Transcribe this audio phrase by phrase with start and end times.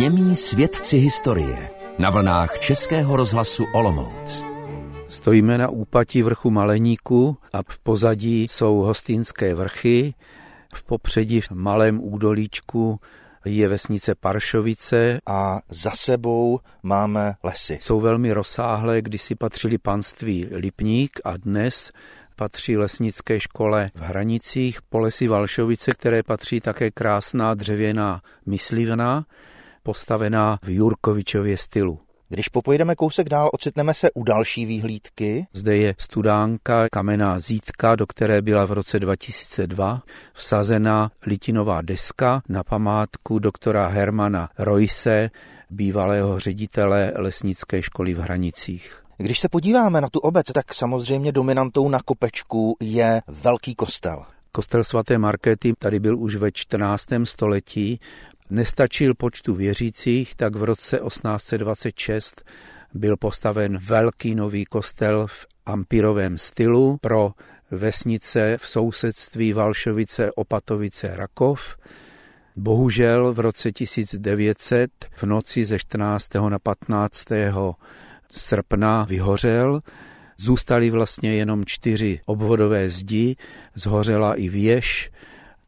[0.00, 4.44] Němí svědci historie na vlnách Českého rozhlasu Olomouc.
[5.08, 10.14] Stojíme na úpatí vrchu Maleníku a v pozadí jsou hostýnské vrchy.
[10.74, 13.00] V popředí v malém údolíčku
[13.44, 15.20] je vesnice Paršovice.
[15.26, 17.78] A za sebou máme lesy.
[17.80, 21.92] Jsou velmi rozsáhlé, kdysi patřili panství Lipník a dnes
[22.40, 29.26] patří lesnické škole v Hranicích, po lesi Valšovice, které patří také krásná dřevěná myslivna,
[29.82, 31.98] postavená v Jurkovičově stylu.
[32.28, 35.46] Když popojdeme kousek dál, ocitneme se u další výhlídky.
[35.52, 42.64] Zde je studánka, kamenná zítka, do které byla v roce 2002 vsazena litinová deska na
[42.64, 45.30] památku doktora Hermana Royse,
[45.70, 49.09] bývalého ředitele lesnické školy v Hranicích.
[49.22, 54.24] Když se podíváme na tu obec, tak samozřejmě dominantou na kopečku je velký kostel.
[54.52, 57.06] Kostel svaté Markéty tady byl už ve 14.
[57.24, 58.00] století
[58.50, 62.42] nestačil počtu věřících, tak v roce 1826
[62.94, 67.32] byl postaven velký nový kostel v ampirovém stylu pro
[67.70, 71.60] vesnice v sousedství Valšovice, Opatovice, Rakov.
[72.56, 76.34] Bohužel v roce 1900 v noci ze 14.
[76.48, 77.24] na 15.
[78.32, 79.80] srpna vyhořel.
[80.38, 83.36] Zůstaly vlastně jenom čtyři obvodové zdi,
[83.74, 85.10] zhořela i věž,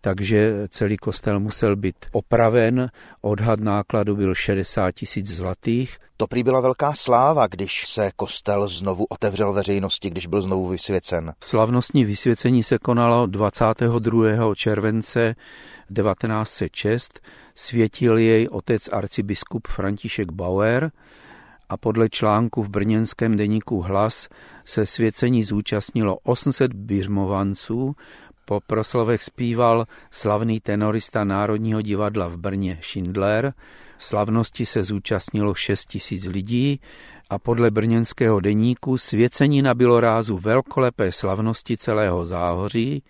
[0.01, 2.91] takže celý kostel musel být opraven.
[3.21, 5.99] Odhad nákladu byl 60 tisíc zlatých.
[6.17, 11.33] To prý byla velká sláva, když se kostel znovu otevřel veřejnosti, když byl znovu vysvěcen.
[11.45, 14.55] Slavnostní vysvěcení se konalo 22.
[14.55, 15.35] července
[15.95, 17.21] 1906.
[17.55, 20.91] Světil jej otec arcibiskup František Bauer
[21.73, 24.29] a podle článku v brněnském deníku Hlas
[24.65, 27.97] se svěcení zúčastnilo 800 běžmovanců,
[28.45, 33.55] po proslovech zpíval slavný tenorista Národního divadla v Brně Schindler.
[33.99, 36.81] Slavnosti se zúčastnilo 6 tisíc lidí
[37.31, 43.03] a podle brněnského deníku svěcení nabilo rázu velkolepé slavnosti celého záhoří,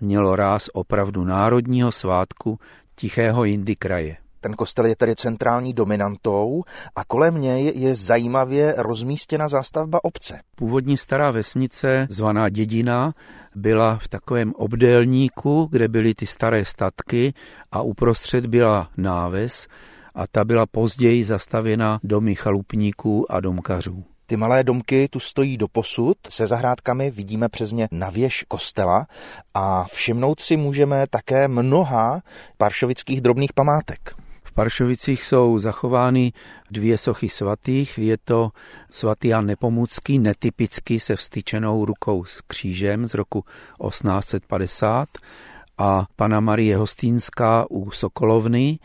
[0.00, 2.58] mělo ráz opravdu národního svátku
[2.94, 4.16] Tichého Jindy kraje.
[4.40, 6.62] Ten kostel je tedy centrální dominantou
[6.96, 10.40] a kolem něj je zajímavě rozmístěna zástavba obce.
[10.56, 13.14] Původní stará vesnice, zvaná Dědina,
[13.54, 17.34] byla v takovém obdélníku, kde byly ty staré statky
[17.72, 19.66] a uprostřed byla náves
[20.14, 24.04] a ta byla později zastavěna domy chalupníků a domkařů.
[24.26, 29.06] Ty malé domky tu stojí do posud, se zahrádkami vidíme přes ně navěž kostela
[29.54, 32.22] a všimnout si můžeme také mnoha
[32.58, 34.19] paršovických drobných památek.
[34.50, 36.32] V Paršovicích jsou zachovány
[36.70, 37.98] dvě sochy svatých.
[37.98, 38.50] Je to
[38.90, 43.44] svatý Jan Nepomucký, netypicky se vstyčenou rukou s křížem z roku
[43.88, 45.08] 1850
[45.78, 48.78] a pana Marie Hostýnská u Sokolovny.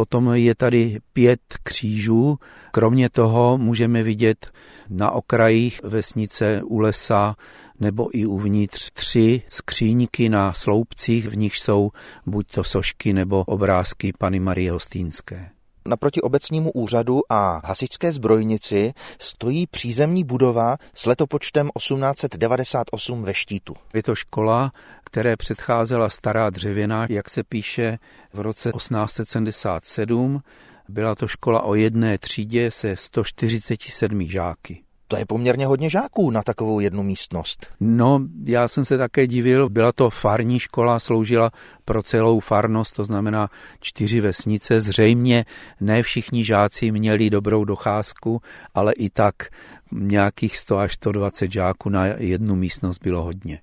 [0.00, 2.38] Potom je tady pět křížů.
[2.70, 4.50] Kromě toho můžeme vidět
[4.88, 7.36] na okrajích vesnice u lesa
[7.80, 11.90] nebo i uvnitř tři skříňky na sloupcích, v nich jsou
[12.26, 15.50] buď to sošky nebo obrázky Pany Marie Hostýnské.
[15.86, 23.74] Naproti obecnímu úřadu a hasičské zbrojnici stojí přízemní budova s letopočtem 1898 ve štítu.
[23.94, 24.72] Je to škola,
[25.04, 27.98] které předcházela stará dřevěná, jak se píše
[28.32, 30.40] v roce 1877.
[30.88, 34.82] Byla to škola o jedné třídě se 147 žáky.
[35.10, 37.66] To je poměrně hodně žáků na takovou jednu místnost.
[37.80, 39.68] No, já jsem se také divil.
[39.68, 41.50] Byla to farní škola, sloužila
[41.84, 43.50] pro celou farnost, to znamená
[43.80, 44.80] čtyři vesnice.
[44.80, 45.44] Zřejmě
[45.80, 48.42] ne všichni žáci měli dobrou docházku,
[48.74, 49.34] ale i tak
[49.92, 53.58] nějakých 100 až 120 žáků na jednu místnost bylo hodně.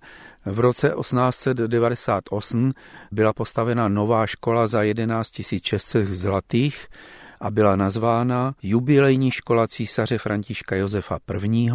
[0.45, 2.71] V roce 1898
[3.11, 6.87] byla postavena nová škola za 11 600 zlatých,
[7.39, 11.69] a byla nazvána Jubilejní škola císaře Františka Josefa I.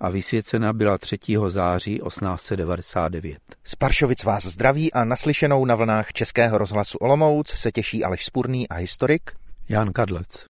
[0.00, 1.18] a vysvěcena byla 3.
[1.48, 3.38] září 1899.
[3.64, 8.68] Z Paršovic vás zdraví a naslyšenou na vlnách Českého rozhlasu Olomouc se těší Aleš Spurný
[8.68, 9.32] a historik
[9.68, 10.46] Jan Kadlec.